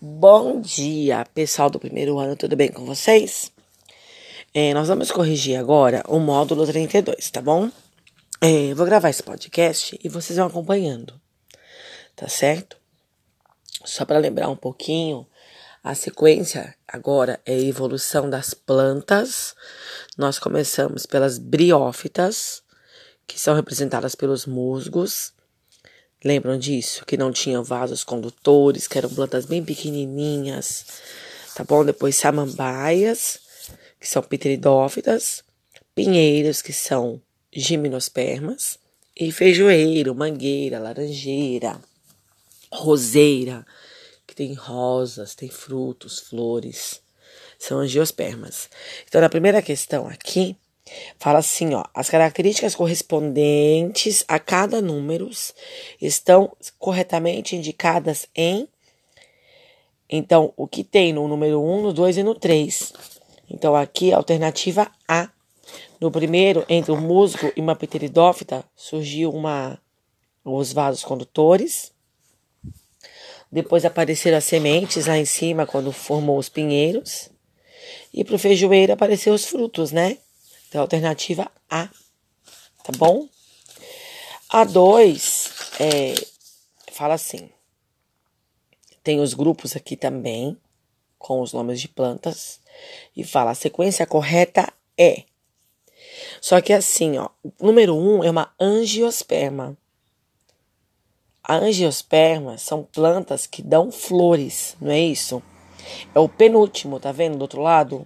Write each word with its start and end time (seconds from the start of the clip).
Bom 0.00 0.60
dia, 0.60 1.24
pessoal 1.34 1.70
do 1.70 1.78
primeiro 1.78 2.18
ano, 2.18 2.36
tudo 2.36 2.56
bem 2.56 2.70
com 2.70 2.84
vocês? 2.84 3.52
É, 4.52 4.74
nós 4.74 4.88
vamos 4.88 5.10
corrigir 5.10 5.56
agora 5.56 6.02
o 6.08 6.18
módulo 6.18 6.66
32, 6.66 7.30
tá 7.30 7.40
bom? 7.40 7.70
É, 8.40 8.74
vou 8.74 8.84
gravar 8.84 9.10
esse 9.10 9.22
podcast 9.22 9.98
e 10.02 10.08
vocês 10.08 10.36
vão 10.36 10.48
acompanhando, 10.48 11.18
tá 12.16 12.28
certo? 12.28 12.76
Só 13.84 14.04
para 14.04 14.18
lembrar 14.18 14.48
um 14.48 14.56
pouquinho, 14.56 15.26
a 15.82 15.94
sequência 15.94 16.74
agora 16.88 17.40
é 17.46 17.54
a 17.54 17.60
evolução 17.60 18.28
das 18.28 18.52
plantas. 18.52 19.54
Nós 20.18 20.38
começamos 20.40 21.06
pelas 21.06 21.38
briófitas, 21.38 22.62
que 23.26 23.38
são 23.38 23.54
representadas 23.54 24.14
pelos 24.14 24.44
musgos. 24.44 25.33
Lembram 26.24 26.58
disso? 26.58 27.04
Que 27.04 27.18
não 27.18 27.30
tinham 27.30 27.62
vasos 27.62 28.02
condutores, 28.02 28.88
que 28.88 28.96
eram 28.96 29.10
plantas 29.10 29.44
bem 29.44 29.62
pequenininhas, 29.62 30.86
tá 31.54 31.62
bom? 31.62 31.84
Depois 31.84 32.16
samambaias, 32.16 33.38
que 34.00 34.08
são 34.08 34.22
pteridófitas, 34.22 35.44
pinheiros, 35.94 36.62
que 36.62 36.72
são 36.72 37.20
gimnospermas, 37.52 38.78
e 39.14 39.30
feijoeiro, 39.30 40.14
mangueira, 40.14 40.78
laranjeira, 40.78 41.78
roseira, 42.72 43.64
que 44.26 44.34
tem 44.34 44.54
rosas, 44.54 45.34
tem 45.34 45.50
frutos, 45.50 46.18
flores, 46.18 47.02
são 47.58 47.78
angiospermas. 47.78 48.68
Então, 49.06 49.20
na 49.20 49.28
primeira 49.28 49.60
questão 49.60 50.08
aqui, 50.08 50.56
Fala 51.18 51.38
assim, 51.38 51.74
ó, 51.74 51.84
as 51.94 52.10
características 52.10 52.74
correspondentes 52.74 54.24
a 54.28 54.38
cada 54.38 54.82
número 54.82 55.30
estão 56.00 56.54
corretamente 56.78 57.56
indicadas 57.56 58.26
em 58.34 58.68
então, 60.08 60.52
o 60.56 60.68
que 60.68 60.84
tem 60.84 61.12
no 61.12 61.26
número 61.26 61.62
1, 61.62 61.82
no 61.82 61.92
2 61.92 62.18
e 62.18 62.22
no 62.22 62.34
3. 62.34 62.92
Então, 63.50 63.74
aqui 63.74 64.12
alternativa 64.12 64.90
A. 65.08 65.28
No 66.00 66.10
primeiro, 66.10 66.64
entre 66.68 66.92
o 66.92 66.96
musgo 66.96 67.50
e 67.56 67.60
uma 67.60 67.74
pteridófita, 67.74 68.64
surgiu 68.76 69.30
uma 69.30 69.78
os 70.44 70.72
vasos 70.72 71.02
condutores. 71.02 71.90
Depois 73.50 73.84
apareceram 73.84 74.36
as 74.36 74.44
sementes 74.44 75.06
lá 75.06 75.16
em 75.16 75.24
cima, 75.24 75.66
quando 75.66 75.90
formou 75.90 76.38
os 76.38 76.48
pinheiros. 76.48 77.30
E 78.12 78.22
para 78.22 78.34
o 78.34 78.38
feijoeiro 78.38 78.92
apareceram 78.92 79.34
os 79.34 79.46
frutos, 79.46 79.90
né? 79.90 80.18
Então, 80.74 80.82
alternativa 80.82 81.48
A, 81.70 81.86
tá 82.82 82.90
bom? 82.98 83.28
A 84.48 84.64
2 84.64 85.52
é, 85.78 86.14
fala 86.90 87.14
assim: 87.14 87.48
tem 89.00 89.20
os 89.20 89.34
grupos 89.34 89.76
aqui 89.76 89.96
também, 89.96 90.58
com 91.16 91.40
os 91.40 91.52
nomes 91.52 91.80
de 91.80 91.86
plantas, 91.86 92.58
e 93.16 93.22
fala 93.22 93.52
a 93.52 93.54
sequência 93.54 94.04
correta 94.04 94.68
é. 94.98 95.22
Só 96.40 96.60
que 96.60 96.72
assim, 96.72 97.18
ó, 97.18 97.28
o 97.44 97.66
número 97.66 97.94
1 97.94 98.16
um 98.16 98.24
é 98.24 98.30
uma 98.32 98.52
angiosperma. 98.58 99.78
A 101.40 101.54
angiosperma 101.54 102.58
são 102.58 102.82
plantas 102.82 103.46
que 103.46 103.62
dão 103.62 103.92
flores, 103.92 104.76
não 104.80 104.90
é 104.90 104.98
isso? 104.98 105.40
É 106.12 106.18
o 106.18 106.28
penúltimo, 106.28 106.98
tá 106.98 107.12
vendo 107.12 107.38
do 107.38 107.42
outro 107.42 107.62
lado? 107.62 108.04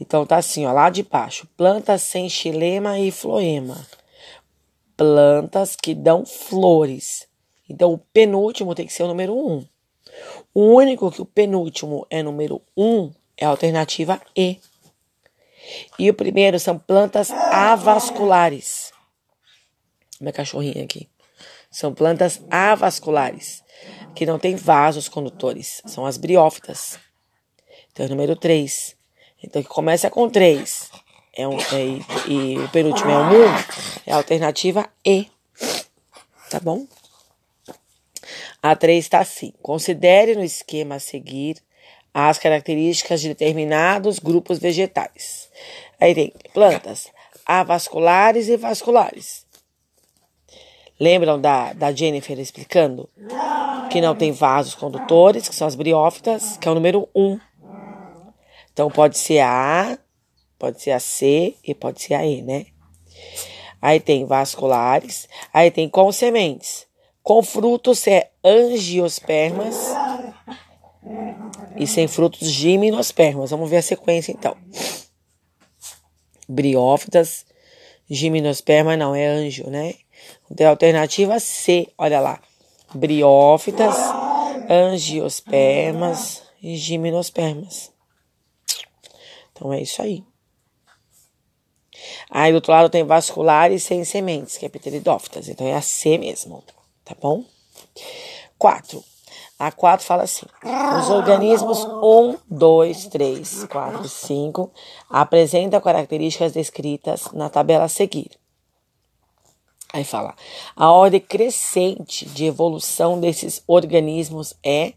Então 0.00 0.26
tá 0.26 0.36
assim, 0.36 0.66
ó, 0.66 0.72
lá 0.72 0.90
de 0.90 1.02
baixo, 1.02 1.48
plantas 1.56 2.02
sem 2.02 2.28
xilema 2.28 2.98
e 2.98 3.10
floema. 3.10 3.86
Plantas 4.96 5.76
que 5.76 5.94
dão 5.94 6.24
flores. 6.24 7.26
Então 7.68 7.92
o 7.92 7.98
penúltimo 7.98 8.74
tem 8.74 8.86
que 8.86 8.92
ser 8.92 9.02
o 9.02 9.08
número 9.08 9.34
1. 9.34 9.52
Um. 9.52 9.66
O 10.54 10.60
único 10.74 11.10
que 11.10 11.20
o 11.20 11.26
penúltimo 11.26 12.06
é 12.08 12.22
número 12.22 12.62
1 12.76 12.84
um 12.84 13.12
é 13.36 13.44
a 13.44 13.50
alternativa 13.50 14.20
E. 14.34 14.58
E 15.98 16.08
o 16.08 16.14
primeiro 16.14 16.58
são 16.58 16.78
plantas 16.78 17.30
avasculares. 17.30 18.92
Minha 20.20 20.32
cachorrinha 20.32 20.84
aqui. 20.84 21.08
São 21.70 21.92
plantas 21.92 22.40
avasculares, 22.50 23.62
que 24.14 24.24
não 24.24 24.38
têm 24.38 24.56
vasos 24.56 25.08
condutores. 25.08 25.82
São 25.84 26.06
as 26.06 26.16
briófitas. 26.16 26.98
Então, 27.92 28.08
número 28.08 28.34
3. 28.36 28.95
Então, 29.46 29.62
que 29.62 29.68
começa 29.68 30.10
com 30.10 30.28
3 30.28 30.90
é 31.32 31.46
um, 31.46 31.58
é, 31.58 32.28
e, 32.28 32.58
o 32.58 32.68
penúltimo 32.70 33.10
é 33.10 33.18
um 33.18 33.28
1, 33.28 33.32
é 34.06 34.12
a 34.12 34.16
alternativa 34.16 34.88
E. 35.04 35.28
Tá 36.50 36.58
bom? 36.60 36.86
A 38.62 38.74
3 38.74 39.04
está 39.04 39.20
assim. 39.20 39.52
Considere 39.62 40.34
no 40.34 40.42
esquema 40.42 40.96
a 40.96 41.00
seguir 41.00 41.58
as 42.12 42.38
características 42.38 43.20
de 43.20 43.28
determinados 43.28 44.18
grupos 44.18 44.58
vegetais. 44.58 45.50
Aí 46.00 46.14
tem 46.14 46.32
plantas 46.52 47.08
avasculares 47.44 48.48
e 48.48 48.56
vasculares. 48.56 49.46
Lembram 50.98 51.38
da, 51.38 51.74
da 51.74 51.92
Jennifer 51.92 52.38
explicando? 52.40 53.08
Que 53.90 54.00
não 54.00 54.16
tem 54.16 54.32
vasos 54.32 54.74
condutores, 54.74 55.48
que 55.48 55.54
são 55.54 55.68
as 55.68 55.74
briófitas, 55.74 56.56
que 56.56 56.66
é 56.66 56.70
o 56.70 56.74
número 56.74 57.06
1. 57.14 57.38
Então 58.76 58.90
pode 58.90 59.16
ser 59.16 59.38
a 59.38 59.92
A, 59.92 59.98
pode 60.58 60.82
ser 60.82 60.90
a 60.90 61.00
C 61.00 61.56
e 61.64 61.74
pode 61.74 62.02
ser 62.02 62.12
a 62.12 62.26
E, 62.26 62.42
né? 62.42 62.66
Aí 63.80 63.98
tem 63.98 64.26
vasculares, 64.26 65.26
aí 65.50 65.70
tem 65.70 65.88
com 65.88 66.12
sementes. 66.12 66.86
Com 67.22 67.42
frutos 67.42 68.06
é 68.06 68.30
angiospermas 68.44 69.94
e 71.74 71.86
sem 71.86 72.06
frutos 72.06 72.50
gimnospermas. 72.50 73.50
Vamos 73.50 73.70
ver 73.70 73.78
a 73.78 73.82
sequência 73.82 74.30
então. 74.30 74.54
Briófitas, 76.46 77.46
gimnosperma 78.10 78.94
não 78.94 79.14
é 79.14 79.26
anjo, 79.26 79.70
né? 79.70 79.94
Então, 80.50 80.68
alternativa 80.68 81.40
C, 81.40 81.88
olha 81.96 82.20
lá. 82.20 82.42
Briófitas, 82.94 83.96
angiospermas 84.68 86.42
e 86.62 86.76
gimnospermas. 86.76 87.95
Então 89.56 89.72
é 89.72 89.80
isso 89.80 90.02
aí. 90.02 90.22
Aí 92.30 92.52
do 92.52 92.56
outro 92.56 92.72
lado 92.72 92.90
tem 92.90 93.04
vasculares 93.04 93.82
sem 93.82 94.04
sementes, 94.04 94.58
que 94.58 94.66
é 94.66 94.68
pteridófitas. 94.68 95.48
Então 95.48 95.66
é 95.66 95.74
a 95.74 95.80
C 95.80 96.18
mesmo, 96.18 96.62
tá 97.04 97.16
bom? 97.20 97.42
4. 98.58 99.02
A 99.58 99.72
4 99.72 100.04
fala 100.04 100.24
assim: 100.24 100.44
os 101.00 101.08
organismos 101.08 101.82
1, 101.82 102.36
2, 102.50 103.06
3, 103.06 103.64
4, 103.64 104.06
5 104.06 104.70
apresentam 105.08 105.80
características 105.80 106.52
descritas 106.52 107.30
na 107.32 107.48
tabela 107.48 107.84
a 107.84 107.88
seguir. 107.88 108.30
Aí 109.94 110.04
fala: 110.04 110.34
a 110.74 110.92
ordem 110.92 111.20
crescente 111.20 112.26
de 112.26 112.44
evolução 112.44 113.18
desses 113.18 113.62
organismos 113.66 114.54
é. 114.62 114.92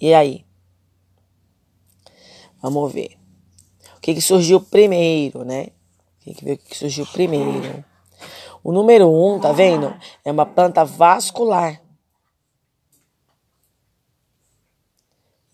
E 0.00 0.12
aí? 0.12 0.44
Vamos 2.64 2.90
ver. 2.94 3.18
O 3.94 4.00
que, 4.00 4.14
que 4.14 4.22
surgiu 4.22 4.58
primeiro, 4.58 5.44
né? 5.44 5.68
Tem 6.24 6.32
que 6.32 6.42
ver 6.42 6.54
o 6.54 6.56
que 6.56 6.74
surgiu 6.74 7.06
primeiro. 7.06 7.84
O 8.62 8.72
número 8.72 9.06
1, 9.06 9.34
um, 9.34 9.38
tá 9.38 9.52
vendo? 9.52 9.94
É 10.24 10.32
uma 10.32 10.46
planta 10.46 10.82
vascular. 10.82 11.82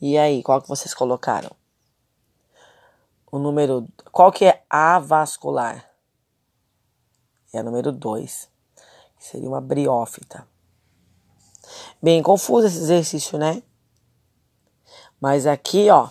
E 0.00 0.16
aí, 0.16 0.40
qual 0.44 0.62
que 0.62 0.68
vocês 0.68 0.94
colocaram? 0.94 1.50
O 3.32 3.40
número. 3.40 3.88
Qual 4.12 4.30
que 4.30 4.44
é 4.44 4.62
avascular? 4.70 5.90
É 7.52 7.60
o 7.60 7.64
número 7.64 7.90
2. 7.90 8.48
Que 9.18 9.24
seria 9.24 9.48
uma 9.48 9.60
briófita. 9.60 10.46
Bem 12.00 12.22
confuso 12.22 12.68
esse 12.68 12.78
exercício, 12.78 13.36
né? 13.36 13.64
Mas 15.20 15.44
aqui, 15.44 15.90
ó, 15.90 16.08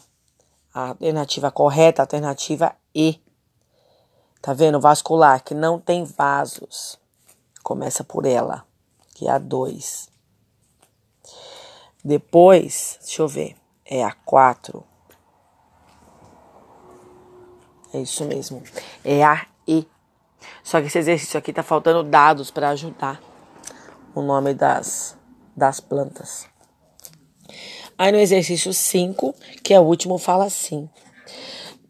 a 0.74 0.89
alternativa 0.89 1.51
correta, 1.51 2.01
a 2.01 2.04
alternativa 2.04 2.75
E. 2.94 3.19
Tá 4.42 4.54
vendo? 4.54 4.80
Vascular, 4.80 5.44
que 5.44 5.54
não 5.54 5.80
tem 5.80 6.04
vasos. 6.04 6.98
Começa 7.63 8.04
por 8.04 8.25
ela, 8.25 8.66
que 9.13 9.27
é 9.27 9.31
a 9.31 9.38
2. 9.38 10.10
Depois, 12.04 12.98
deixa 13.01 13.21
eu 13.21 13.27
ver, 13.27 13.56
é 13.86 14.04
a 14.04 14.12
4. 14.12 14.83
É 17.94 18.00
isso 18.00 18.24
mesmo. 18.25 18.63
É 19.04 19.24
a 19.24 19.45
E. 19.68 19.88
Só 20.63 20.80
que 20.80 20.88
esse 20.88 21.00
exercício 21.00 21.38
aqui 21.38 21.51
tá 21.51 21.63
faltando 21.63 22.04
dados 22.04 22.51
para 22.51 22.69
ajudar 22.69 23.22
o 24.15 24.22
nome 24.22 24.54
das, 24.54 25.18
das 25.56 25.80
plantas. 25.80 26.48
Aí 28.00 28.13
no 28.13 28.18
exercício 28.18 28.74
5, 28.74 29.36
que 29.62 29.74
é 29.74 29.80
o 29.80 29.84
último, 29.84 30.18
fala 30.18 30.46
assim: 30.46 30.88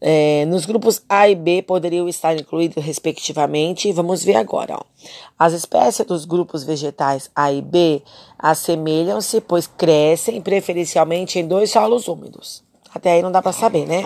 É, 0.02 0.44
nos 0.48 0.66
grupos 0.66 1.04
A 1.08 1.30
e 1.30 1.36
B 1.36 1.62
poderiam 1.62 2.10
estar 2.10 2.36
incluídos 2.36 2.84
respectivamente. 2.84 3.94
Vamos 3.94 4.24
ver 4.24 4.36
agora. 4.36 4.76
Ó. 4.76 4.82
As 5.38 5.54
espécies 5.54 6.04
dos 6.08 6.26
grupos 6.26 6.64
vegetais 6.64 7.30
A 7.36 7.52
e 7.52 7.62
B 7.62 8.02
assemelham-se, 8.40 9.40
pois 9.40 9.68
crescem 9.68 10.42
preferencialmente 10.42 11.38
em 11.38 11.48
dois 11.48 11.70
solos 11.70 12.08
úmidos. 12.08 12.64
Até 12.92 13.12
aí 13.12 13.22
não 13.22 13.32
dá 13.32 13.40
para 13.40 13.52
saber, 13.52 13.86
né? 13.86 14.04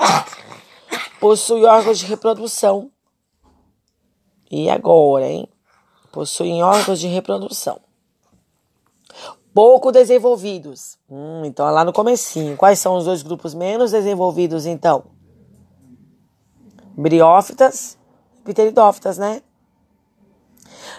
Possui 1.21 1.63
órgãos 1.63 1.99
de 1.99 2.05
reprodução. 2.05 2.91
E 4.51 4.69
agora, 4.69 5.25
hein? 5.25 5.47
Possuem 6.11 6.61
órgãos 6.61 6.99
de 6.99 7.07
reprodução. 7.07 7.79
Pouco 9.53 9.91
desenvolvidos. 9.91 10.97
Hum, 11.09 11.43
então, 11.45 11.69
lá 11.69 11.85
no 11.85 11.93
comecinho. 11.93 12.57
Quais 12.57 12.79
são 12.79 12.95
os 12.95 13.05
dois 13.05 13.21
grupos 13.21 13.53
menos 13.53 13.91
desenvolvidos, 13.91 14.65
então? 14.65 15.03
briófitas 16.95 17.97
e 18.37 18.41
pteridófitas, 18.41 19.17
né? 19.17 19.41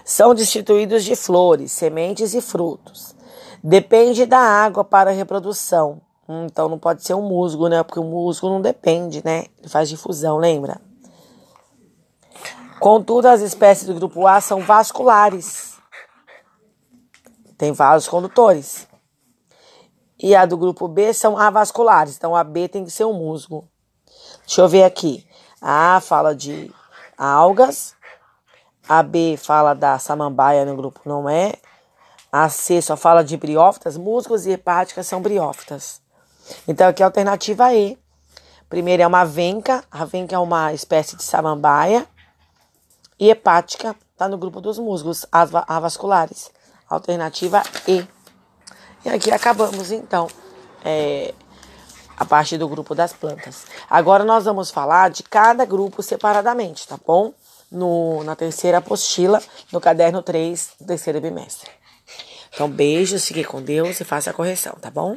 São 0.05 0.35
destituídos 0.35 1.05
de 1.05 1.17
flores, 1.17 1.73
sementes 1.73 2.35
e 2.35 2.41
frutos. 2.41 3.15
Depende 3.62 4.27
da 4.27 4.39
água 4.39 4.85
para 4.85 5.11
reprodução. 5.11 6.01
Hum, 6.29 6.47
então 6.47 6.69
não 6.69 6.79
pode 6.79 7.03
ser 7.03 7.15
um 7.15 7.23
musgo, 7.23 7.69
né? 7.69 7.83
Porque 7.83 8.01
o 8.01 8.05
musgo 8.05 8.49
não 8.49 8.61
depende, 8.61 9.23
né? 9.25 9.47
Ele 9.59 9.69
faz 9.69 9.89
difusão, 9.89 10.37
lembra? 10.37 10.81
Contudo, 12.81 13.27
as 13.27 13.41
espécies 13.41 13.87
do 13.87 13.95
grupo 13.95 14.27
A 14.27 14.41
são 14.41 14.61
vasculares. 14.61 15.74
Tem 17.65 17.73
vasos 17.73 18.07
condutores. 18.07 18.87
E 20.23 20.37
a 20.37 20.45
do 20.45 20.55
grupo 20.55 20.87
B 20.87 21.15
são 21.15 21.39
avasculares. 21.39 22.15
Então 22.15 22.37
a 22.37 22.45
B 22.45 22.69
tem 22.69 22.85
que 22.85 22.91
ser 22.91 23.07
um 23.07 23.15
musgo. 23.15 23.67
Deixa 24.45 24.61
eu 24.61 24.69
ver 24.69 24.85
aqui. 24.85 25.27
A 25.63 25.99
fala 26.03 26.35
de 26.35 26.71
algas, 27.17 27.95
a 28.87 29.03
B 29.03 29.39
fala 29.39 29.73
da 29.73 29.99
samambaia 29.99 30.67
no 30.67 30.77
grupo 30.77 31.01
não 31.07 31.27
é, 31.27 31.55
a 32.31 32.51
C 32.51 32.83
só 32.83 32.99
fala 32.99 33.25
de 33.25 33.35
briófitas, 33.35 33.97
músculos 33.97 34.45
e 34.45 34.51
hepáticas 34.51 35.07
são 35.07 35.23
briófitas. 35.23 36.03
Então 36.69 36.87
aqui 36.87 37.03
é 37.03 37.05
a 37.05 37.09
alternativa 37.09 37.73
E. 37.73 37.99
Primeiro 38.69 39.03
é 39.03 39.07
uma 39.07 39.25
venca, 39.25 39.83
a 39.91 40.05
venca 40.05 40.37
é 40.37 40.39
uma 40.39 40.75
espécie 40.75 41.17
de 41.17 41.23
samambaia, 41.23 42.07
e 43.19 43.31
hepática 43.31 43.97
está 44.13 44.29
no 44.29 44.37
grupo 44.37 44.61
dos 44.61 44.79
músculos 44.79 45.25
avasculares. 45.33 46.53
Alternativa 46.94 47.62
E. 47.87 48.06
E 49.05 49.08
aqui 49.08 49.31
acabamos 49.31 49.91
então. 49.93 50.29
É, 50.85 51.35
a 52.17 52.25
parte 52.25 52.56
do 52.56 52.69
grupo 52.69 52.94
das 52.94 53.12
plantas. 53.12 53.64
Agora 53.88 54.25
nós 54.25 54.44
vamos 54.44 54.70
falar 54.70 55.11
de 55.11 55.23
cada 55.23 55.64
grupo 55.64 56.02
separadamente, 56.02 56.87
tá 56.87 56.99
bom? 57.05 57.32
No, 57.70 58.23
na 58.23 58.37
terceira 58.37 58.79
apostila, 58.79 59.43
no 59.73 59.81
caderno 59.81 60.23
3 60.23 60.70
do 60.81 60.87
terceiro 60.87 61.20
bimestre. 61.20 61.70
Então, 62.52 62.70
beijos, 62.70 63.25
fique 63.25 63.43
com 63.43 63.61
Deus 63.61 64.00
e 64.00 64.05
faça 64.05 64.31
a 64.31 64.32
correção, 64.32 64.75
tá 64.81 64.91
bom? 64.91 65.17